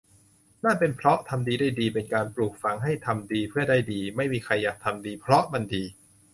[0.63, 5.83] นั่นเป็นเพราะ ทำดีได้ดี เป็นการปลูกฝังให้ทำดีเพื่อได้ดี ไม่มีใครอยากทำดีเพราะมันดี